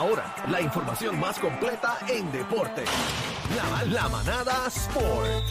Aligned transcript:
Ahora, 0.00 0.34
la 0.48 0.62
información 0.62 1.20
más 1.20 1.38
completa 1.38 1.98
en 2.08 2.32
deporte. 2.32 2.84
La, 3.54 3.84
la 3.84 4.08
manada 4.08 4.66
Sport. 4.68 5.44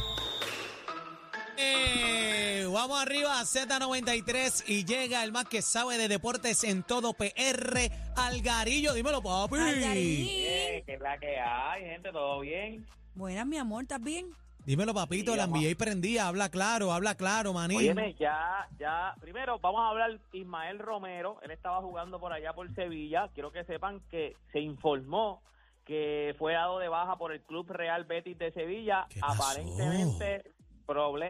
Eh, 1.56 2.68
vamos 2.74 3.00
arriba 3.00 3.40
a 3.40 3.44
Z93 3.44 4.64
y 4.66 4.86
llega 4.86 5.24
el 5.24 5.32
más 5.32 5.46
que 5.46 5.62
sabe 5.62 6.00
de 6.00 6.08
deportes 6.08 6.64
en 6.64 6.82
todo 6.82 7.14
PR, 7.14 7.92
Algarillo. 8.16 8.96
Dímelo, 8.96 9.22
papi. 9.22 9.58
Algarín. 9.58 10.26
Bien, 10.26 10.84
que 10.84 10.94
es 10.96 11.00
la 11.00 11.20
que 11.20 11.40
hay, 11.40 11.84
gente, 11.84 12.12
todo 12.12 12.40
bien. 12.40 12.88
Buenas, 13.14 13.46
mi 13.46 13.60
amor, 13.60 13.84
¿estás 13.84 14.02
bien? 14.02 14.34
Dímelo, 14.66 14.94
papito. 14.94 15.32
Sí, 15.32 15.38
la. 15.38 15.48
NBA 15.48 15.76
prendía. 15.78 16.28
Habla 16.28 16.50
claro, 16.50 16.92
habla 16.92 17.16
claro, 17.16 17.54
manín. 17.54 17.78
Óyeme, 17.78 18.14
ya, 18.20 18.68
ya, 18.78 19.16
primero 19.20 19.60
vamos 19.60 19.82
a 19.82 19.90
hablar 19.90 20.20
Ismael 20.34 20.80
Romero, 20.80 21.40
él 21.42 21.52
estaba 21.52 21.82
jugando 21.82 22.20
por 22.20 22.34
allá 22.34 22.54
por 22.54 22.74
Sevilla, 22.76 23.30
quiero 23.34 23.52
que 23.52 23.64
sepan 23.64 24.02
que 24.12 24.36
se 24.52 24.60
informó 24.60 25.42
que 25.86 26.36
fue 26.38 26.54
dado 26.54 26.78
de 26.78 26.88
baja 26.88 27.18
por 27.18 27.32
el 27.32 27.42
Club 27.42 27.72
Real 27.72 28.04
Betis 28.04 28.38
de 28.38 28.52
Sevilla, 28.52 29.08
aparentemente 29.22 30.44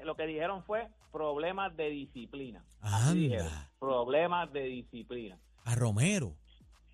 lo 0.04 0.16
que 0.16 0.26
dijeron 0.26 0.64
fue 0.66 0.90
problemas 1.12 1.76
de 1.78 1.90
disciplina. 1.90 2.64
Así 2.82 3.20
dijeron, 3.20 3.52
problemas 3.80 4.52
de 4.52 4.64
disciplina. 4.64 5.38
A 5.64 5.76
Romero, 5.76 6.36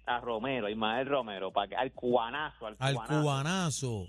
A 0.05 0.19
Romero, 0.19 0.69
Ismael 0.69 1.07
Romero, 1.07 1.51
para 1.51 1.67
que, 1.67 1.75
al 1.75 1.91
cubanazo, 1.91 2.67
al, 2.67 2.75
al 2.79 2.93
cubanazo. 2.95 3.21
cubanazo. 3.21 4.07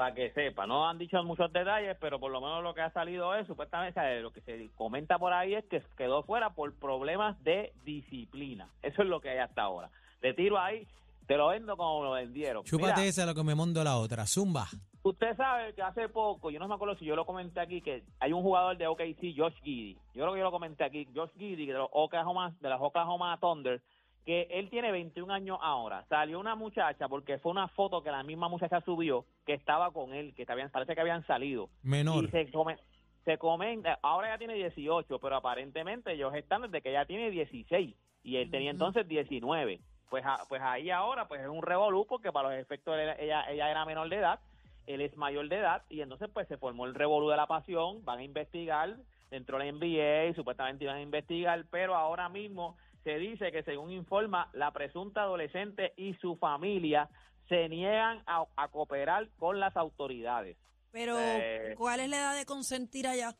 Para 0.00 0.14
que 0.14 0.30
sepa. 0.30 0.66
No 0.66 0.88
han 0.88 0.96
dicho 0.96 1.22
muchos 1.24 1.52
detalles, 1.52 1.94
pero 2.00 2.18
por 2.18 2.32
lo 2.32 2.40
menos 2.40 2.62
lo 2.62 2.72
que 2.72 2.80
ha 2.80 2.90
salido 2.90 3.34
es, 3.34 3.46
supuestamente, 3.46 4.00
lo 4.22 4.32
que 4.32 4.40
se 4.40 4.70
comenta 4.74 5.18
por 5.18 5.34
ahí 5.34 5.54
es 5.54 5.66
que 5.66 5.82
quedó 5.98 6.22
fuera 6.22 6.54
por 6.54 6.72
problemas 6.72 7.36
de 7.44 7.74
disciplina. 7.84 8.66
Eso 8.80 9.02
es 9.02 9.08
lo 9.10 9.20
que 9.20 9.28
hay 9.28 9.38
hasta 9.40 9.60
ahora. 9.60 9.90
Te 10.22 10.32
tiro 10.32 10.58
ahí, 10.58 10.86
te 11.26 11.36
lo 11.36 11.48
vendo 11.48 11.76
como 11.76 12.02
lo 12.02 12.12
vendieron. 12.12 12.64
Chúpate 12.64 13.08
esa 13.08 13.26
lo 13.26 13.34
que 13.34 13.44
me 13.44 13.54
mando 13.54 13.84
la 13.84 13.98
otra. 13.98 14.26
Zumba. 14.26 14.68
usted 15.02 15.36
sabe 15.36 15.74
que 15.74 15.82
hace 15.82 16.08
poco, 16.08 16.50
yo 16.50 16.58
no 16.58 16.66
me 16.66 16.76
acuerdo 16.76 16.96
si 16.96 17.04
yo 17.04 17.14
lo 17.14 17.26
comenté 17.26 17.60
aquí, 17.60 17.82
que 17.82 18.02
hay 18.20 18.32
un 18.32 18.40
jugador 18.40 18.78
de 18.78 18.86
OKC, 18.86 19.36
Josh 19.36 19.60
Giddy. 19.62 19.98
Yo 20.14 20.22
creo 20.22 20.32
que 20.32 20.38
yo 20.38 20.44
lo 20.44 20.50
comenté 20.50 20.82
aquí, 20.82 21.06
Josh 21.14 21.32
Giddy, 21.36 21.66
de 21.66 21.74
los 21.74 21.90
Oklahoma, 21.92 22.54
de 22.58 22.70
las 22.70 22.80
Oklahoma 22.80 23.36
Thunder, 23.38 23.82
que 24.24 24.42
él 24.50 24.68
tiene 24.70 24.92
21 24.92 25.32
años 25.32 25.58
ahora. 25.62 26.04
Salió 26.08 26.38
una 26.38 26.54
muchacha, 26.54 27.08
porque 27.08 27.38
fue 27.38 27.52
una 27.52 27.68
foto 27.68 28.02
que 28.02 28.10
la 28.10 28.22
misma 28.22 28.48
muchacha 28.48 28.80
subió, 28.82 29.24
que 29.46 29.54
estaba 29.54 29.90
con 29.92 30.12
él, 30.12 30.34
que 30.34 30.44
habían, 30.48 30.70
parece 30.70 30.94
que 30.94 31.00
habían 31.00 31.26
salido. 31.26 31.68
Menor. 31.82 32.24
Y 32.24 32.28
se, 32.28 32.50
come, 32.50 32.76
se 33.24 33.38
comenta, 33.38 33.98
ahora 34.02 34.28
ya 34.28 34.38
tiene 34.38 34.54
18, 34.54 35.18
pero 35.18 35.36
aparentemente 35.36 36.12
ellos 36.12 36.34
están 36.34 36.62
desde 36.62 36.82
que 36.82 36.90
ella 36.90 37.06
tiene 37.06 37.30
16 37.30 37.94
y 38.22 38.36
él 38.36 38.50
tenía 38.50 38.70
entonces 38.70 39.08
19. 39.08 39.80
Pues, 40.10 40.24
a- 40.26 40.44
pues 40.48 40.60
ahí 40.60 40.90
ahora 40.90 41.28
pues 41.28 41.40
es 41.40 41.48
un 41.48 41.62
revolú 41.62 42.04
porque 42.06 42.32
para 42.32 42.50
los 42.50 42.58
efectos 42.58 42.98
él- 42.98 43.14
ella, 43.20 43.44
ella 43.50 43.70
era 43.70 43.84
menor 43.84 44.08
de 44.08 44.16
edad, 44.16 44.40
él 44.86 45.00
es 45.02 45.16
mayor 45.16 45.48
de 45.48 45.56
edad 45.56 45.82
y 45.88 46.00
entonces 46.00 46.28
pues 46.32 46.48
se 46.48 46.56
formó 46.56 46.84
el 46.84 46.94
revolú 46.94 47.28
de 47.30 47.36
la 47.36 47.46
pasión, 47.46 48.04
van 48.04 48.18
a 48.18 48.24
investigar 48.24 48.96
dentro 49.30 49.56
de 49.58 49.64
la 49.64 49.70
NBA, 49.70 50.34
supuestamente 50.34 50.82
iban 50.84 50.96
a 50.96 51.00
investigar, 51.02 51.64
pero 51.70 51.94
ahora 51.94 52.28
mismo 52.28 52.76
se 53.04 53.16
dice 53.18 53.50
que 53.52 53.62
según 53.62 53.90
informa 53.92 54.48
la 54.52 54.70
presunta 54.72 55.22
adolescente 55.22 55.92
y 55.96 56.14
su 56.14 56.36
familia 56.36 57.08
se 57.48 57.68
niegan 57.68 58.22
a- 58.26 58.44
a 58.56 58.68
cooperar 58.68 59.28
con 59.38 59.58
las 59.58 59.76
autoridades. 59.76 60.56
Pero, 60.92 61.18
Eh. 61.18 61.74
¿cuál 61.76 62.00
es 62.00 62.08
la 62.08 62.16
edad 62.18 62.36
de 62.36 62.46
consentir 62.46 63.06
allá? 63.06 63.34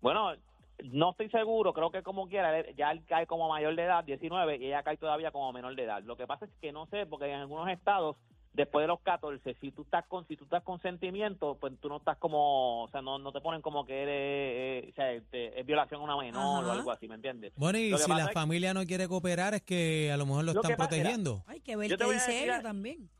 Bueno, 0.00 0.32
no 0.84 1.10
estoy 1.10 1.30
seguro, 1.30 1.72
creo 1.72 1.90
que 1.90 2.02
como 2.02 2.28
quiera, 2.28 2.64
ya 2.72 2.90
él 2.92 3.02
cae 3.06 3.26
como 3.26 3.48
mayor 3.48 3.74
de 3.76 3.84
edad, 3.84 4.04
19, 4.04 4.56
y 4.56 4.66
ella 4.66 4.82
cae 4.82 4.96
todavía 4.96 5.30
como 5.30 5.52
menor 5.52 5.74
de 5.74 5.84
edad. 5.84 6.02
Lo 6.02 6.16
que 6.16 6.26
pasa 6.26 6.44
es 6.46 6.50
que 6.60 6.72
no 6.72 6.86
sé, 6.86 7.06
porque 7.06 7.26
en 7.26 7.40
algunos 7.40 7.68
estados, 7.68 8.16
después 8.56 8.82
de 8.82 8.88
los 8.88 9.00
14, 9.00 9.54
si 9.60 9.70
tú 9.70 9.82
estás 9.82 10.04
con 10.06 10.26
si 10.26 10.36
tú 10.36 10.44
estás 10.44 10.62
con 10.62 10.80
sentimiento, 10.80 11.56
pues 11.60 11.78
tú 11.80 11.88
no 11.88 11.98
estás 11.98 12.16
como, 12.18 12.84
o 12.84 12.88
sea, 12.88 13.02
no, 13.02 13.18
no 13.18 13.30
te 13.30 13.40
ponen 13.40 13.62
como 13.62 13.84
que 13.86 14.02
eres, 14.02 14.84
eh, 14.86 14.88
o 14.90 14.94
sea, 14.94 15.12
este, 15.12 15.60
es 15.60 15.66
violación 15.66 16.00
a 16.00 16.04
una 16.04 16.16
menor 16.16 16.64
o 16.64 16.70
algo 16.72 16.90
así, 16.90 17.06
¿me 17.06 17.14
entiendes? 17.16 17.52
Bueno, 17.56 17.78
y 17.78 17.96
si 17.96 18.10
la 18.10 18.26
que- 18.28 18.32
familia 18.32 18.74
no 18.74 18.84
quiere 18.84 19.06
cooperar 19.08 19.54
es 19.54 19.62
que 19.62 20.10
a 20.10 20.16
lo 20.16 20.26
mejor 20.26 20.44
lo 20.44 20.52
Lo 20.54 20.60
están 20.62 20.76
protegiendo. 20.76 21.44
Hay 21.46 21.60
que 21.60 21.76
ver 21.76 21.90
Yo 21.90 21.96
te 21.96 22.02
qué 22.02 22.06
voy 22.06 22.14
a 22.14 22.18
dice 22.18 22.32
decir 22.32 22.48
ella 22.48 22.62
también. 22.62 23.10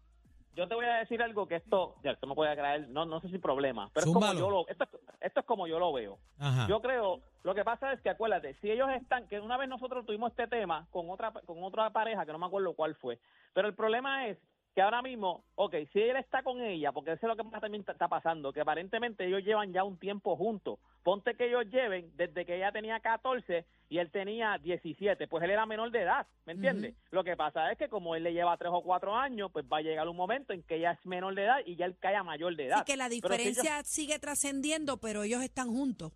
Yo 0.54 0.66
te 0.66 0.74
voy 0.74 0.86
a 0.86 0.94
decir 0.94 1.20
algo 1.22 1.46
que 1.46 1.56
esto, 1.56 1.96
ya, 2.02 2.12
esto 2.12 2.26
me 2.26 2.34
puede 2.34 2.56
traer, 2.56 2.88
no, 2.88 3.04
no 3.04 3.20
sé 3.20 3.28
si 3.28 3.36
problema, 3.38 3.90
pero 3.92 4.06
es 4.06 4.12
como 4.12 4.32
yo 4.32 4.48
lo, 4.48 4.66
esto, 4.68 4.84
es- 4.84 4.90
esto 5.20 5.40
es 5.40 5.46
como 5.46 5.66
yo 5.66 5.78
lo 5.78 5.92
veo. 5.92 6.18
Ajá. 6.38 6.66
Yo 6.66 6.80
creo, 6.80 7.20
lo 7.42 7.54
que 7.54 7.62
pasa 7.62 7.92
es 7.92 8.00
que 8.00 8.08
acuérdate, 8.08 8.54
si 8.62 8.70
ellos 8.70 8.88
están, 8.98 9.28
que 9.28 9.38
una 9.38 9.58
vez 9.58 9.68
nosotros 9.68 10.06
tuvimos 10.06 10.30
este 10.30 10.46
tema 10.46 10.86
con 10.90 11.10
otra 11.10 11.30
con 11.44 11.62
otra 11.62 11.90
pareja, 11.90 12.24
que 12.24 12.32
no 12.32 12.38
me 12.38 12.46
acuerdo 12.46 12.72
cuál 12.72 12.94
fue, 12.94 13.18
pero 13.52 13.68
el 13.68 13.74
problema 13.74 14.28
es 14.28 14.38
que 14.76 14.82
ahora 14.82 15.00
mismo, 15.00 15.42
ok, 15.54 15.74
si 15.90 16.02
él 16.02 16.16
está 16.16 16.42
con 16.42 16.60
ella, 16.60 16.92
porque 16.92 17.12
eso 17.12 17.24
es 17.26 17.28
lo 17.28 17.34
que 17.34 17.42
más 17.50 17.62
también 17.62 17.82
está- 17.88 18.08
pasando, 18.08 18.52
que 18.52 18.60
aparentemente 18.60 19.24
ellos 19.26 19.42
llevan 19.42 19.72
ya 19.72 19.82
un 19.82 19.96
tiempo 19.96 20.36
juntos. 20.36 20.78
Ponte 21.02 21.34
que 21.34 21.46
ellos 21.46 21.64
lleven 21.70 22.12
desde 22.14 22.44
que 22.44 22.56
ella 22.56 22.70
tenía 22.72 23.00
14 23.00 23.64
y 23.88 23.96
él 23.96 24.10
tenía 24.10 24.58
17, 24.58 25.28
pues 25.28 25.42
él 25.44 25.50
era 25.50 25.64
menor 25.64 25.90
de 25.92 26.02
edad, 26.02 26.26
¿me 26.44 26.52
entiendes? 26.52 26.94
Lo 27.10 27.24
que 27.24 27.36
pasa 27.38 27.72
es 27.72 27.78
que 27.78 27.88
como 27.88 28.16
él 28.16 28.22
le 28.24 28.34
lleva 28.34 28.54
3 28.58 28.70
o 28.70 28.82
4 28.82 29.16
años, 29.16 29.50
pues 29.50 29.64
va 29.64 29.78
a 29.78 29.80
llegar 29.80 30.06
un 30.08 30.16
momento 30.16 30.52
en 30.52 30.62
que 30.62 30.74
ella 30.76 30.90
es 30.92 31.06
menor 31.06 31.34
de 31.34 31.44
edad 31.44 31.60
y 31.64 31.76
ya 31.76 31.86
él 31.86 31.96
cae 31.98 32.14
a 32.14 32.22
mayor 32.22 32.54
de 32.54 32.66
edad. 32.66 32.76
Así 32.80 32.84
que 32.92 32.98
la 32.98 33.06
ellos- 33.06 33.22
diferencia 33.22 33.82
sigue 33.82 34.18
trascendiendo, 34.18 34.98
pero 34.98 35.22
ellos 35.22 35.40
están 35.42 35.68
juntos. 35.68 36.12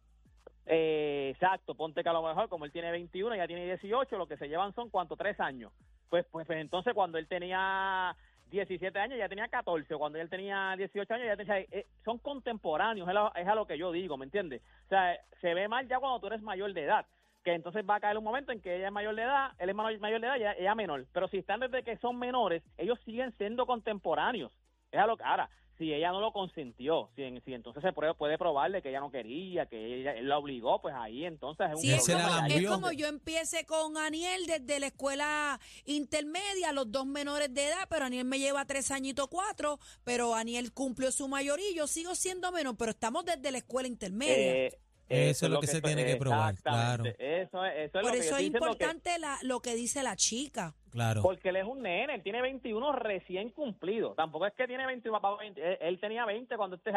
eh, 0.66 1.31
exacto, 1.34 1.75
ponte 1.75 2.03
que 2.03 2.09
a 2.10 2.12
lo 2.12 2.22
mejor 2.22 2.49
como 2.50 2.65
él 2.66 2.70
tiene 2.72 2.91
21, 2.93 3.34
ella 3.34 3.47
tiene 3.47 3.65
18, 3.65 4.16
lo 4.19 4.28
que 4.28 4.37
se 4.37 4.49
llevan 4.49 4.72
son 4.75 4.91
cuánto, 4.91 5.16
tres 5.16 5.41
años. 5.41 5.72
Pues, 6.09 6.25
pues, 6.31 6.47
pues 6.47 6.59
entonces 6.60 6.93
cuando 6.94 7.19
él 7.19 7.26
tenía 7.28 8.15
17 8.50 8.99
años, 8.99 9.19
ya 9.19 9.28
tenía 9.28 9.49
14, 9.49 9.94
cuando 9.97 10.19
él 10.19 10.28
tenía 10.28 10.75
18 10.77 11.15
años, 11.15 11.27
ya 11.27 11.37
tenía, 11.37 11.59
eh, 11.61 11.87
son 12.05 12.19
contemporáneos, 12.19 13.09
es, 13.09 13.47
a- 13.47 13.55
lo 13.55 13.66
que 13.66 13.78
yo 13.78 13.93
digo, 13.93 14.16
¿me 14.16 14.25
entiendes? 14.25 14.62
O 14.87 14.88
sea, 14.88 15.16
se 15.41 15.55
ve 15.55 15.69
mal 15.69 15.87
ya 15.88 15.99
cuando 15.99 16.21
tú 16.21 16.27
eres 16.27 16.43
mayor 16.43 16.72
de 16.72 16.84
edad, 16.84 17.06
que 17.44 17.55
entonces 17.55 17.84
va 17.88 17.97
a 17.97 18.00
caer 18.00 18.19
un 18.19 18.25
momento 18.25 18.53
en 18.53 18.61
que 18.61 18.77
ella 18.77 18.88
es 18.88 18.93
mayor 18.93 19.15
de 19.15 19.22
edad, 19.22 19.53
él 19.59 19.71
es 19.71 19.75
mayor, 19.75 19.99
mayor 20.00 20.21
de 20.21 20.27
edad 20.27 20.37
y 20.37 20.41
ella, 20.41 20.53
ella 20.59 20.75
menor. 20.75 21.06
Pero 21.12 21.28
si 21.28 21.38
están 21.38 21.61
desde 21.61 21.83
que 21.83 21.97
son 21.99 22.19
menores, 22.19 22.62
ellos 22.77 22.99
siguen 23.05 23.33
siendo 23.38 23.65
contemporáneos. 23.66 24.53
Es 24.91 25.00
a 25.00 25.06
lo 25.06 25.17
que, 25.17 25.25
ahora, 25.25 25.49
si 25.80 25.94
ella 25.94 26.12
no 26.12 26.20
lo 26.20 26.30
consintió, 26.30 27.08
si, 27.16 27.22
si 27.42 27.54
entonces 27.54 27.82
se 27.82 27.94
puede, 27.94 28.12
puede 28.12 28.36
probarle 28.36 28.82
que 28.82 28.91
ella 28.91 29.00
no 29.00 29.10
quería, 29.10 29.64
que 29.64 30.00
ella, 30.00 30.12
él 30.12 30.28
la 30.28 30.36
obligó, 30.36 30.78
pues 30.82 30.94
ahí 30.94 31.24
entonces 31.24 31.68
es 31.70 31.74
un 31.74 32.00
Sí, 32.00 32.12
lambió. 32.12 32.58
es 32.58 32.66
como 32.66 32.92
yo 32.92 33.06
empiece 33.06 33.64
con 33.64 33.96
Aniel 33.96 34.44
desde 34.46 34.78
la 34.78 34.88
escuela 34.88 35.58
intermedia, 35.86 36.72
los 36.72 36.92
dos 36.92 37.06
menores 37.06 37.54
de 37.54 37.69
edad, 37.69 37.86
pero 37.88 38.04
Aniel 38.04 38.26
me 38.26 38.38
lleva 38.38 38.66
tres 38.66 38.90
añitos, 38.90 39.28
cuatro, 39.28 39.78
pero 40.04 40.34
Aniel 40.34 40.70
cumplió 40.74 41.10
su 41.12 41.28
mayoría 41.28 41.70
y 41.70 41.74
yo 41.76 41.86
sigo 41.86 42.14
siendo 42.14 42.52
menor, 42.52 42.76
pero 42.76 42.90
estamos 42.90 43.24
desde 43.24 43.50
la 43.50 43.58
escuela 43.58 43.88
intermedia. 43.88 44.66
Eh, 44.66 44.78
Eso 45.10 45.47
es 45.47 45.53
lo 45.53 45.60
que 45.60 45.66
se 45.66 45.82
tiene 45.82 46.04
que 46.06 46.16
probar, 46.16 46.54
exactamente, 46.54 47.43
Eso 47.43 47.65
es, 47.65 47.72
eso 47.75 47.84
es 47.84 47.91
Por 47.91 48.04
lo 48.04 48.10
que 48.12 48.19
eso 48.19 48.25
estoy 48.31 48.47
es 48.47 48.53
diciendo 48.53 48.66
que- 48.66 48.84
importante 48.84 49.19
la, 49.19 49.38
lo 49.43 49.60
que 49.60 49.75
dice 49.75 50.03
la 50.03 50.16
chica. 50.16 50.75
Claro. 50.91 51.22
Porque 51.22 51.50
él 51.50 51.56
es 51.56 51.65
un 51.65 51.82
nene, 51.82 52.15
él 52.15 52.22
tiene 52.22 52.41
21 52.43 52.93
recién 52.93 53.50
cumplido. 53.50 54.15
Tampoco 54.15 54.47
es 54.47 54.54
que 54.54 54.66
tiene 54.66 54.87
21, 54.87 55.20
papá, 55.20 55.37
20, 55.38 55.60
él, 55.60 55.78
él 55.81 56.00
tenía 56.00 56.25
20 56.25 56.56
cuando 56.56 56.76
este, 56.76 56.91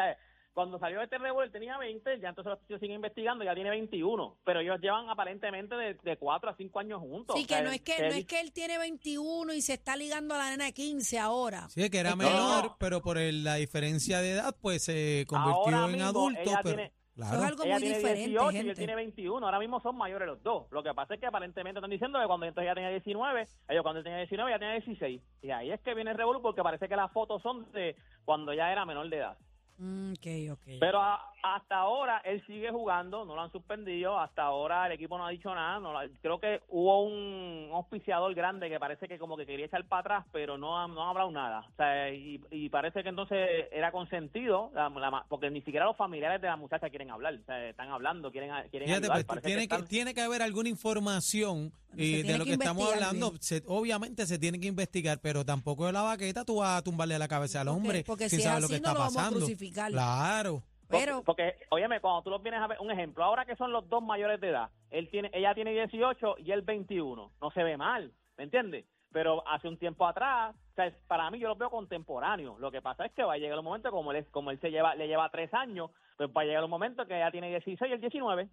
cuando 0.54 0.78
salió 0.78 1.00
de 1.00 1.06
este 1.06 1.18
revuelo, 1.18 1.46
él 1.48 1.52
tenía 1.52 1.80
20, 1.80 2.20
ya 2.20 2.30
entonces 2.30 2.54
los 2.68 2.80
siguen 2.80 2.98
investigando, 2.98 3.44
ya 3.44 3.56
tiene 3.56 3.72
21. 3.72 4.38
Pero 4.46 4.60
ellos 4.60 4.80
llevan 4.82 5.10
aparentemente 5.10 5.74
de, 5.76 5.96
de 5.96 6.18
4 6.18 6.50
a 6.52 6.56
5 6.56 6.80
años 6.80 7.00
juntos. 7.02 7.36
Sí, 7.36 7.44
O 7.44 7.48
sea, 7.48 7.58
que 7.58 7.64
no 7.64 7.72
es 7.72 7.82
que, 7.82 7.96
que 7.96 8.02
no 8.02 8.08
él- 8.10 8.14
es 8.20 8.26
que 8.26 8.40
él 8.40 8.52
tiene 8.54 8.78
21 8.78 9.54
y 9.54 9.62
se 9.64 9.74
está 9.74 9.96
ligando 9.96 10.36
a 10.36 10.38
la 10.38 10.50
nena 10.52 10.66
de 10.66 10.74
15 10.74 11.18
ahora. 11.18 11.68
Sí, 11.70 11.90
que 11.90 11.98
era 12.00 12.10
Es 12.10 12.16
que- 12.18 12.24
menor, 12.24 12.64
No. 12.66 12.76
pero 12.80 13.02
por 13.02 13.18
el- 13.18 13.44
la 13.44 13.56
diferencia 13.56 14.22
de 14.22 14.34
edad, 14.34 14.56
pues 14.62 14.84
se 14.84 15.26
convirtió 15.28 15.56
Ahora 15.76 15.86
en 15.86 15.92
mismo, 15.94 16.08
adulto. 16.08 16.40
ella 16.42 16.60
Pero, 16.64 16.76
tiene- 16.76 16.94
claro. 17.16 17.34
Eso 17.36 17.44
es 17.44 17.50
algo 17.52 17.64
ella 17.64 17.74
muy 17.74 17.82
tiene 17.82 17.98
diferente, 17.98 18.30
18 18.30 18.44
y 18.52 18.58
él 18.58 18.66
gente. 18.66 18.76
tiene 18.76 18.96
21. 18.96 19.46
Ahora 19.46 19.60
mismo 19.60 19.80
son 19.82 19.96
mayores 19.98 20.28
los 20.28 20.42
dos. 20.44 20.66
Lo 20.72 20.84
que 20.84 20.94
pasa 20.94 21.14
es 21.14 21.20
que 21.20 21.26
aparentemente 21.26 21.80
están 21.80 21.90
diciendo 21.92 22.20
que 22.20 22.26
cuando 22.28 22.46
entonces 22.46 22.66
ella 22.68 22.76
tenía 22.76 22.90
19, 22.90 23.48
ellos 23.70 23.84
cuando 23.84 24.00
él 24.00 24.04
tenía 24.04 24.18
19 24.20 24.52
ya 24.52 24.60
tenía 24.60 24.74
16. 24.76 25.22
Y 25.42 25.52
ahí 25.52 25.72
es 25.72 25.80
que 25.82 25.94
viene 25.94 26.12
el 26.12 26.18
revolú 26.18 26.42
porque 26.42 26.64
parece 26.64 26.88
que 26.88 26.96
las 26.96 27.12
fotos 27.12 27.42
son 27.42 27.72
de 27.72 27.96
cuando 28.26 28.52
ella 28.52 28.72
era 28.72 28.86
menor 28.86 29.10
de 29.10 29.18
edad. 29.18 29.38
Mm, 29.78 30.12
ok, 30.14 30.52
ok. 30.54 30.64
Pero 30.80 31.02
a- 31.02 31.33
hasta 31.46 31.76
ahora 31.76 32.20
él 32.24 32.42
sigue 32.48 32.72
jugando, 32.72 33.26
no 33.26 33.36
lo 33.36 33.42
han 33.42 33.52
suspendido, 33.52 34.18
hasta 34.18 34.44
ahora 34.44 34.86
el 34.88 34.94
equipo 34.94 35.18
no 35.18 35.26
ha 35.26 35.30
dicho 35.30 35.54
nada, 35.54 35.78
no 35.80 35.92
la- 35.92 36.08
creo 36.22 36.40
que 36.40 36.62
hubo 36.70 37.04
un 37.04 37.70
auspiciador 37.74 38.34
grande 38.34 38.70
que 38.70 38.80
parece 38.80 39.10
que 39.10 39.20
como 39.20 39.36
que 39.36 39.46
quería 39.46 39.66
echar 39.66 39.86
para 39.86 40.00
atrás, 40.00 40.26
pero 40.32 40.58
no, 40.58 40.80
ha- 40.80 40.88
no 40.88 41.04
ha 41.04 41.10
hablado 41.10 41.32
nada, 41.32 41.68
o 41.70 41.76
sea, 41.76 42.10
y, 42.12 42.40
y 42.50 42.70
parece 42.70 43.04
que 43.04 43.10
entonces 43.10 43.68
era 43.74 43.92
consentido, 43.92 44.72
la- 44.74 44.88
la 44.90 45.12
ma- 45.12 45.26
porque 45.28 45.50
ni 45.52 45.62
siquiera 45.64 45.86
los 45.86 45.98
familiares 45.98 46.42
de 46.42 46.48
la 46.48 46.56
muchacha 46.56 46.90
quieren 46.90 47.12
hablar, 47.12 47.34
o 47.34 47.46
sea, 47.46 47.68
están 47.70 47.90
hablando, 47.90 48.32
quieren, 48.32 48.50
quieren 48.72 48.88
Fíjate, 48.88 49.08
ayudar, 49.12 49.26
pues, 49.26 49.42
tiene, 49.44 49.62
que 49.64 49.68
que, 49.68 49.76
están- 49.76 49.88
tiene 49.90 50.14
que 50.14 50.22
haber 50.22 50.42
alguna 50.44 50.70
información 50.70 51.74
eh, 51.98 52.24
de 52.24 52.38
lo 52.38 52.46
que 52.46 52.52
que, 52.52 52.54
estamos 52.56 52.92
hablando. 52.94 53.34
Se- 53.42 53.64
obviamente 53.68 54.26
se 54.26 54.40
tiene 54.40 54.60
que 54.62 54.68
investigar, 54.68 55.20
pero 55.22 55.46
tampoco 55.46 55.86
de 55.88 55.92
la 55.92 56.02
baqueta 56.04 56.46
tú 56.46 56.56
vas 56.58 56.78
a 56.80 56.82
tumbarle 56.84 57.20
la 57.20 57.28
cabeza 57.28 57.60
al 57.62 57.68
Porque- 57.68 57.78
hombre 57.82 58.04
porque 58.08 58.30
sin 58.30 58.40
si 58.40 58.48
es 58.48 58.62
lo 58.62 58.68
que 58.68 58.74
no 58.74 58.78
está 58.78 58.94
lo 58.94 59.00
vamos 59.00 59.14
a 59.16 59.20
pasando. 59.20 59.40
crucificar. 59.40 59.92
Claro. 59.92 60.64
Pero, 61.00 61.24
Porque, 61.24 61.56
óyeme, 61.70 62.00
cuando 62.00 62.22
tú 62.24 62.30
los 62.30 62.42
vienes 62.42 62.62
a 62.62 62.68
ver, 62.68 62.80
un 62.80 62.92
ejemplo, 62.92 63.24
ahora 63.24 63.46
que 63.46 63.56
son 63.56 63.72
los 63.72 63.88
dos 63.90 64.02
mayores 64.02 64.40
de 64.40 64.50
edad, 64.50 64.70
él 64.90 65.10
tiene, 65.10 65.30
ella 65.34 65.54
tiene 65.54 65.72
18 65.72 66.36
y 66.40 66.52
él 66.52 66.62
21, 66.62 67.32
no 67.42 67.52
se 67.52 67.64
ve 67.64 67.78
mal, 67.78 68.12
¿me 68.38 68.44
entiendes? 68.44 68.86
pero 69.14 69.48
hace 69.48 69.68
un 69.68 69.78
tiempo 69.78 70.06
atrás, 70.06 70.56
o 70.56 70.76
sea, 70.76 70.92
para 71.08 71.30
mí 71.30 71.40
yo 71.40 71.48
lo 71.48 71.56
veo 71.56 71.70
contemporáneo. 71.70 72.58
Lo 72.60 72.72
que 72.72 72.82
pasa 72.82 73.06
es 73.06 73.14
que 73.14 73.24
va 73.24 73.34
a 73.34 73.38
llegar 73.38 73.60
un 73.60 73.66
momento, 73.66 73.92
como 73.92 74.12
él, 74.12 74.26
como 74.32 74.52
él 74.52 74.60
se 74.60 74.72
lleva, 74.72 74.96
le 74.96 75.08
lleva 75.08 75.30
tres 75.30 75.54
años, 75.54 75.92
pues 76.18 76.30
va 76.36 76.42
a 76.42 76.46
llegar 76.46 76.64
un 76.64 76.70
momento 76.72 77.06
que 77.06 77.20
ya 77.20 77.32
tiene 77.32 77.50
16 77.50 77.90
y 77.90 77.94
el 77.94 78.02
19. 78.02 78.50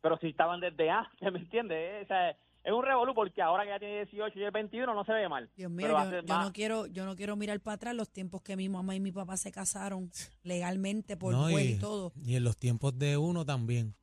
Pero 0.00 0.16
si 0.16 0.28
estaban 0.28 0.60
desde 0.60 0.90
antes, 0.90 1.20
¿me 1.32 1.38
entiendes? 1.38 2.04
O 2.04 2.06
sea, 2.06 2.34
es 2.64 2.72
un 2.72 2.84
revolú 2.84 3.14
porque 3.14 3.42
ahora 3.42 3.64
que 3.64 3.70
ya 3.70 3.78
tiene 3.78 3.96
18 4.04 4.38
y 4.38 4.42
el 4.44 4.50
21 4.50 4.94
no 4.94 5.04
se 5.04 5.12
ve 5.12 5.28
mal. 5.28 5.50
Dios 5.56 5.70
mío, 5.70 5.88
Pero 5.88 6.10
yo, 6.10 6.26
yo 6.26 6.38
no 6.40 6.52
quiero, 6.52 6.86
yo 6.86 7.04
no 7.04 7.16
quiero 7.16 7.36
mirar 7.36 7.58
para 7.60 7.74
atrás 7.74 7.94
los 7.94 8.10
tiempos 8.10 8.42
que 8.42 8.56
mi 8.56 8.68
mamá 8.68 8.94
y 8.94 9.00
mi 9.00 9.12
papá 9.12 9.36
se 9.36 9.50
casaron 9.52 10.10
legalmente 10.42 11.16
por 11.16 11.32
No, 11.34 11.42
juez 11.50 11.64
y, 11.64 11.72
y 11.72 11.78
todo. 11.78 12.12
y 12.24 12.36
en 12.36 12.44
los 12.44 12.56
tiempos 12.56 12.98
de 12.98 13.16
uno 13.16 13.44
también. 13.44 13.94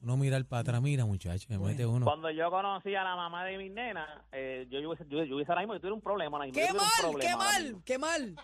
Uno 0.00 0.16
mira 0.16 0.40
para 0.44 0.60
atrás, 0.60 0.80
mira 0.80 1.04
muchacho, 1.04 1.46
me 1.48 1.56
Bueno. 1.56 1.72
mete 1.72 1.84
uno. 1.84 2.04
Cuando 2.06 2.30
yo 2.30 2.48
conocí 2.50 2.94
a 2.94 3.02
la 3.02 3.16
mamá 3.16 3.44
de 3.44 3.58
mis 3.58 3.72
nenas, 3.72 4.08
eh, 4.30 4.64
yo, 4.70 4.78
yo, 4.78 4.94
yo, 5.08 5.24
yo 5.24 5.34
hubiese 5.34 5.50
ahora 5.50 5.62
mismo, 5.62 5.74
yo 5.74 5.80
tuviera 5.80 5.94
un 5.94 6.00
problema 6.00 6.36
ahora 6.36 6.46
mismo. 6.46 6.60
¡Qué 6.60 6.68
yo 6.68 6.74
tuviera 6.74 6.84
un 6.84 6.86
mal, 6.86 7.00
problema 7.02 7.20
qué 7.24 7.28
ahora 7.32 7.44
mal, 7.52 7.62
mismo. 7.64 7.82
qué 7.84 7.98
mal! 7.98 8.36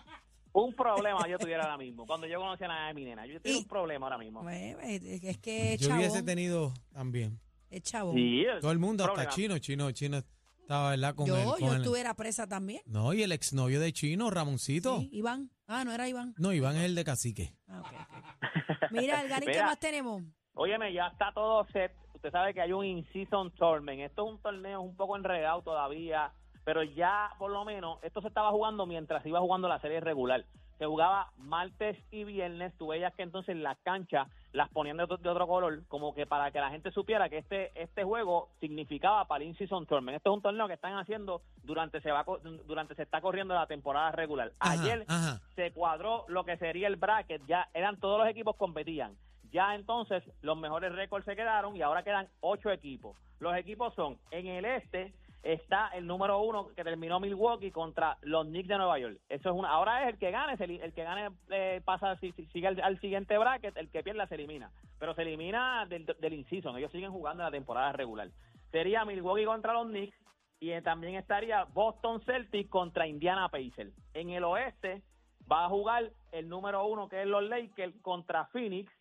Un 0.51 0.73
problema 0.73 1.27
yo 1.29 1.37
tuviera 1.37 1.63
ahora 1.63 1.77
mismo. 1.77 2.05
Cuando 2.05 2.27
yo 2.27 2.39
conocí 2.39 2.63
a 2.65 2.67
la 2.67 2.87
de 2.87 2.93
mi 2.93 3.05
nena, 3.05 3.25
yo 3.25 3.39
tuviera 3.39 3.57
un 3.59 3.67
problema 3.67 4.05
ahora 4.07 4.17
mismo. 4.17 4.49
Es 4.49 5.37
que 5.37 5.73
es 5.75 5.79
Yo 5.81 5.95
hubiese 5.95 6.23
tenido 6.23 6.73
también. 6.93 7.39
Sí, 7.83 8.43
Todo 8.61 8.71
el 8.71 8.79
mundo, 8.79 9.03
hasta. 9.05 9.27
Chino, 9.29 9.57
Chino, 9.59 9.91
Chino 9.91 10.17
estaba, 10.61 10.91
¿verdad? 10.91 11.15
Con 11.15 11.27
yo, 11.27 11.37
el, 11.37 11.43
con 11.45 11.59
yo 11.59 11.71
el- 11.73 11.81
estuviera 11.81 12.13
presa 12.15 12.47
también. 12.47 12.81
No, 12.85 13.13
y 13.13 13.23
el 13.23 13.31
exnovio 13.31 13.79
de 13.79 13.91
Chino, 13.93 14.29
Ramoncito. 14.29 14.99
Sí, 14.99 15.09
Iván. 15.11 15.51
Ah, 15.67 15.83
no 15.83 15.91
era 15.91 16.07
Iván. 16.07 16.33
No, 16.37 16.53
Iván 16.53 16.75
es 16.77 16.83
el 16.85 16.95
de 16.95 17.03
Cacique. 17.03 17.53
Ah, 17.67 17.81
ok, 17.81 17.87
ok. 17.87 18.91
Mira, 18.91 19.19
Algarín, 19.19 19.47
¿qué 19.47 19.53
Mira. 19.55 19.65
más 19.65 19.79
tenemos? 19.79 20.23
Óyeme, 20.53 20.93
ya 20.93 21.07
está 21.07 21.31
todo 21.33 21.65
set. 21.73 21.91
Usted 22.13 22.31
sabe 22.31 22.53
que 22.53 22.61
hay 22.61 22.71
un 22.71 22.85
in-season 22.85 23.51
tournament. 23.55 24.01
Esto 24.01 24.25
es 24.25 24.33
un 24.33 24.41
torneo 24.41 24.81
un 24.81 24.95
poco 24.95 25.15
enredado 25.17 25.61
todavía, 25.63 26.31
pero 26.63 26.81
ya 26.83 27.29
por 27.37 27.51
lo 27.51 27.65
menos 27.65 27.99
esto 28.03 28.21
se 28.21 28.27
estaba 28.29 28.51
jugando 28.51 28.85
mientras 28.85 29.25
iba 29.25 29.39
jugando 29.39 29.67
la 29.67 29.79
serie 29.81 29.99
regular. 29.99 30.45
Se 30.77 30.85
jugaba 30.85 31.31
martes 31.37 31.97
y 32.11 32.23
viernes. 32.23 32.73
Tú 32.77 32.87
veías 32.87 33.13
que 33.15 33.23
entonces 33.23 33.55
las 33.55 33.77
canchas 33.79 34.27
las 34.51 34.69
ponían 34.69 34.97
de 34.97 35.03
otro, 35.03 35.17
de 35.17 35.29
otro 35.29 35.47
color, 35.47 35.83
como 35.87 36.13
que 36.13 36.25
para 36.25 36.51
que 36.51 36.59
la 36.59 36.69
gente 36.69 36.91
supiera 36.91 37.29
que 37.29 37.37
este 37.37 37.71
este 37.81 38.03
juego 38.03 38.49
significaba 38.59 39.25
para 39.25 39.43
el 39.43 39.49
in-season 39.49 39.85
tournament. 39.85 40.17
Esto 40.17 40.31
es 40.31 40.35
un 40.35 40.41
torneo 40.41 40.67
que 40.67 40.73
están 40.73 40.97
haciendo 40.97 41.41
durante 41.63 42.01
se 42.01 42.11
va 42.11 42.25
durante 42.65 42.95
se 42.95 43.03
está 43.03 43.21
corriendo 43.21 43.53
la 43.53 43.67
temporada 43.67 44.11
regular. 44.11 44.51
Ajá, 44.59 44.73
Ayer 44.73 45.05
ajá. 45.07 45.41
se 45.55 45.71
cuadró 45.71 46.25
lo 46.27 46.43
que 46.43 46.57
sería 46.57 46.87
el 46.87 46.95
bracket, 46.95 47.41
ya 47.47 47.69
eran 47.73 47.99
todos 47.99 48.19
los 48.19 48.27
equipos 48.27 48.55
competían. 48.55 49.15
Ya 49.51 49.75
entonces 49.75 50.23
los 50.41 50.57
mejores 50.57 50.91
récords 50.91 51.25
se 51.25 51.35
quedaron 51.35 51.77
y 51.77 51.81
ahora 51.81 52.03
quedan 52.03 52.27
ocho 52.41 52.69
equipos. 52.71 53.15
Los 53.39 53.55
equipos 53.55 53.93
son, 53.93 54.17
en 54.31 54.47
el 54.47 54.65
este 54.65 55.13
está 55.45 55.89
el 55.89 56.07
número 56.07 56.39
uno 56.39 56.69
que 56.75 56.83
terminó 56.83 57.19
Milwaukee 57.19 57.71
contra 57.71 58.17
los 58.21 58.45
Knicks 58.47 58.67
de 58.67 58.77
Nueva 58.77 58.97
York. 58.99 59.19
Eso 59.29 59.49
es 59.49 59.55
una, 59.55 59.69
ahora 59.69 60.03
es 60.03 60.13
el 60.13 60.19
que 60.19 60.31
gane, 60.31 60.53
el 60.59 60.93
que 60.93 61.03
gane 61.03 61.29
eh, 61.49 61.81
pasa, 61.85 62.17
si, 62.17 62.31
si- 62.31 62.47
sigue 62.47 62.67
al, 62.67 62.81
al 62.81 62.99
siguiente 62.99 63.37
bracket, 63.37 63.77
el 63.77 63.89
que 63.91 64.01
pierda 64.03 64.25
se 64.27 64.35
elimina. 64.35 64.71
Pero 64.99 65.13
se 65.13 65.21
elimina 65.21 65.85
del, 65.85 66.05
del 66.05 66.33
inciso, 66.33 66.75
ellos 66.75 66.91
siguen 66.91 67.11
jugando 67.11 67.43
en 67.43 67.45
la 67.47 67.51
temporada 67.51 67.91
regular. 67.91 68.29
Sería 68.71 69.05
Milwaukee 69.05 69.45
contra 69.45 69.73
los 69.73 69.87
Knicks 69.87 70.17
y 70.59 70.71
eh, 70.71 70.81
también 70.81 71.15
estaría 71.15 71.63
Boston 71.65 72.21
Celtics 72.21 72.69
contra 72.69 73.05
Indiana 73.07 73.47
Pacers. 73.49 73.93
En 74.15 74.31
el 74.31 74.43
oeste 74.43 75.03
va 75.51 75.65
a 75.65 75.69
jugar 75.69 76.11
el 76.31 76.49
número 76.49 76.85
uno 76.87 77.07
que 77.07 77.21
es 77.21 77.27
los 77.27 77.43
Lakers 77.43 77.93
contra 78.01 78.45
Phoenix 78.47 78.91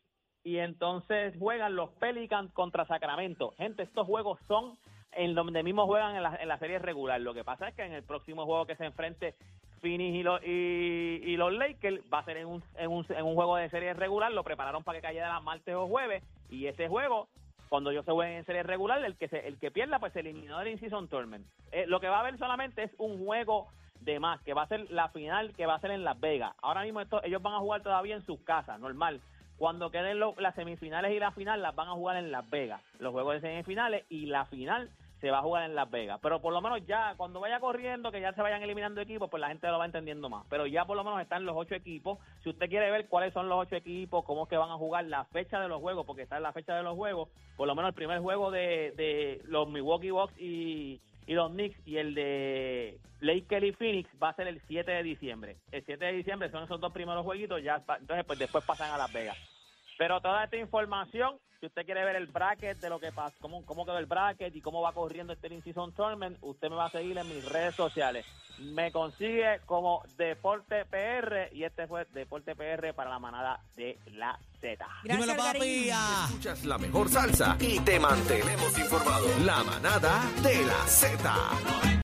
y 0.43 0.59
entonces 0.59 1.35
juegan 1.39 1.75
los 1.75 1.89
Pelicans 1.93 2.53
contra 2.53 2.85
Sacramento. 2.85 3.53
Gente, 3.57 3.83
estos 3.85 4.07
juegos 4.07 4.39
son 4.47 4.77
en 5.17 5.35
donde 5.35 5.63
mismo 5.63 5.87
juegan 5.87 6.17
en 6.17 6.23
la, 6.23 6.37
en 6.37 6.49
la 6.49 6.59
serie 6.59 6.79
regular. 6.79 7.21
Lo 7.21 7.35
que 7.35 7.45
pasa 7.45 7.69
es 7.69 7.75
que 7.75 7.83
en 7.85 7.93
el 7.93 8.03
próximo 8.03 8.45
juego 8.45 8.67
que 8.67 8.77
se 8.77 8.85
enfrente 8.85 9.35
Phoenix 9.81 10.15
y, 10.17 10.23
los 10.23 10.41
y, 10.45 11.37
los 11.37 11.53
Lakers 11.53 12.01
va 12.13 12.21
a 12.21 12.25
ser 12.25 12.39
en 12.39 12.47
un, 12.47 12.63
en, 12.77 12.91
un, 12.91 13.07
en 13.09 13.25
un 13.25 13.35
juego 13.35 13.57
de 13.57 13.69
serie 13.71 13.93
regular. 13.95 14.33
Lo 14.33 14.43
prepararon 14.45 14.83
para 14.83 14.99
que 14.99 15.07
cayera 15.07 15.39
martes 15.41 15.75
o 15.75 15.87
jueves 15.87 16.23
y 16.51 16.67
ese 16.67 16.89
juego 16.89 17.29
cuando 17.69 17.91
ellos 17.91 18.05
se 18.05 18.13
jueguen 18.13 18.37
en 18.37 18.45
serie 18.47 18.63
regular, 18.63 19.05
el 19.05 19.17
que 19.17 19.29
se, 19.29 19.47
el 19.49 19.59
que 19.59 19.71
pierda 19.71 19.99
pues 19.99 20.13
se 20.13 20.21
eliminó 20.21 20.59
del 20.59 20.69
in-season 20.69 21.09
tournament. 21.09 21.45
Eh, 21.73 21.87
lo 21.87 21.99
que 21.99 22.09
va 22.09 22.19
a 22.19 22.21
haber 22.21 22.39
solamente 22.39 22.85
es 22.85 22.93
un 22.99 23.25
juego 23.25 23.67
de 24.01 24.21
más, 24.21 24.41
que 24.43 24.55
va 24.55 24.63
a 24.63 24.69
ser 24.69 24.89
la 24.91 25.09
final, 25.09 25.53
que 25.55 25.67
va 25.67 25.75
a 25.75 25.81
ser 25.81 25.91
en 25.91 26.05
Las 26.05 26.21
Vegas. 26.21 26.53
Ahora 26.63 26.83
mismo 26.83 27.01
ellos 27.23 27.43
van 27.43 27.55
a 27.55 27.59
jugar 27.59 27.83
todavía 27.83 28.15
en 28.15 28.25
sus 28.25 28.39
casas, 28.43 28.79
normal. 28.79 29.21
Cuando 29.57 29.91
queden 29.91 30.19
lo- 30.21 30.35
las 30.39 30.55
semifinales 30.55 31.13
y 31.13 31.19
la 31.19 31.31
final, 31.33 31.63
las 31.63 31.75
van 31.75 31.89
a 31.89 31.93
jugar 31.93 32.17
en 32.17 32.31
Las 32.31 32.49
Vegas. 32.51 32.81
Los 32.99 33.13
juegos 33.13 33.35
de 33.35 33.41
semifinales 33.41 34.05
y 34.09 34.27
la 34.27 34.45
final 34.47 34.91
se 35.25 35.31
va 35.31 35.39
a 35.39 35.43
jugar 35.43 35.65
en 35.65 35.75
Las 35.75 35.91
Vegas. 35.91 36.21
Pero 36.23 36.43
por 36.43 36.53
lo 36.53 36.61
menos 36.61 36.87
ya, 36.87 37.15
cuando 37.17 37.41
vaya 37.41 37.59
corriendo, 37.59 38.13
que 38.13 38.21
ya 38.21 38.35
se 38.35 38.43
vayan 38.43 38.63
eliminando 38.63 39.01
equipos, 39.01 39.31
pues 39.31 39.41
la 39.41 39.49
gente 39.49 39.67
lo 39.69 39.79
va 39.79 39.87
entendiendo 39.87 40.29
más. 40.29 40.45
Pero 40.51 40.67
ya 40.67 40.85
por 40.85 40.99
lo 40.99 41.03
menos 41.03 41.19
están 41.23 41.47
los 41.47 41.57
ocho 41.57 41.75
equipos. 41.75 42.19
Si 42.43 42.51
usted 42.51 42.69
quiere 42.69 42.91
ver 42.91 43.09
cuáles 43.09 43.33
son 43.33 43.49
los 43.49 43.59
ocho 43.59 43.75
equipos, 43.75 44.23
cómo 44.27 44.43
es 44.43 44.51
que 44.51 44.59
van 44.59 44.71
a 44.71 44.77
jugar, 44.77 45.07
la 45.07 45.25
fecha 45.25 45.59
de 45.61 45.69
los 45.69 45.81
juegos, 45.81 46.05
porque 46.05 46.25
está 46.25 46.37
en 46.37 46.43
la 46.43 46.53
fecha 46.53 46.75
de 46.77 46.83
los 46.83 46.95
juegos, 46.95 47.31
por 47.57 47.67
lo 47.67 47.75
menos 47.75 47.89
el 47.89 47.95
primer 47.95 48.21
juego 48.21 48.51
de, 48.51 48.93
de 48.99 49.41
los 49.47 49.67
Milwaukee 49.67 50.11
Bucks 50.11 50.39
y, 50.39 51.01
y 51.27 51.33
los 51.33 51.51
Knicks 51.53 51.79
y 51.87 51.97
el 51.97 52.15
de 52.15 52.99
Lakers 53.21 53.65
y 53.65 53.73
Phoenix 53.73 54.11
va 54.23 54.29
a 54.29 54.35
ser 54.35 54.47
el 54.47 54.61
7 54.69 54.91
de 54.91 55.03
diciembre. 55.03 55.57
El 55.73 55.83
7 55.87 56.05
de 56.05 56.13
diciembre 56.13 56.51
son 56.51 56.65
esos 56.65 56.79
dos 56.83 56.93
primeros 56.93 57.25
jueguitos, 57.25 57.63
ya 57.63 57.83
entonces 57.99 58.27
pues 58.27 58.39
después 58.39 58.63
pasan 58.63 58.91
a 58.91 58.99
Las 58.99 59.11
Vegas. 59.11 59.54
Pero 59.99 60.21
toda 60.21 60.45
esta 60.45 60.57
información, 60.57 61.39
si 61.61 61.67
usted 61.67 61.85
quiere 61.85 62.05
ver 62.05 62.17
el 62.17 62.27
bracket 62.27 62.79
de 62.79 62.91
lo 62.91 62.99
que 62.99 63.13
pasa, 63.13 63.37
cómo, 63.41 63.65
cómo 63.65 63.85
quedó 63.85 63.99
el 63.99 64.07
bracket 64.07 64.55
y 64.55 64.61
cómo 64.61 64.83
va 64.83 64.93
corriendo 64.93 65.33
este 65.33 65.53
in-season 65.53 65.93
tournament, 65.93 66.37
usted 66.41 66.69
me 66.69 66.77
va 66.77 66.87
a 66.87 66.91
seguir 66.91 67.17
en 67.17 67.29
mis 67.29 67.45
redes 67.49 67.75
sociales. 67.75 68.27
Me 68.59 68.93
consigue 68.93 69.61
como 69.67 70.03
Deporte 70.17 70.85
PR 70.85 71.53
y 71.53 71.65
este 71.65 71.87
fue 71.87 72.07
Deporte 72.13 72.55
PR 72.55 72.95
para 72.95 73.11
la 73.11 73.19
manada 73.19 73.61
de 73.77 73.99
la 74.13 74.39
Z. 74.61 74.87
Gracias, 75.03 75.27
Dímelo, 75.27 75.37
papi. 75.37 75.91
Algarín. 75.91 76.25
Escuchas 76.29 76.65
la 76.65 76.79
mejor 76.79 77.09
salsa 77.09 77.57
y 77.61 77.81
te 77.81 77.99
mantenemos 77.99 78.79
informado. 78.79 79.27
La 79.45 79.65
manada 79.65 80.23
de 80.43 80.65
la 80.67 80.87
Z. 80.87 81.85